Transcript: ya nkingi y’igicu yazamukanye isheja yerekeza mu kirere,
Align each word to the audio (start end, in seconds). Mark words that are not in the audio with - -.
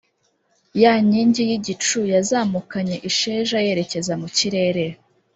ya 0.81 0.93
nkingi 1.05 1.41
y’igicu 1.49 1.99
yazamukanye 2.13 2.95
isheja 3.09 3.57
yerekeza 3.67 4.13
mu 4.21 4.27
kirere, 4.37 4.85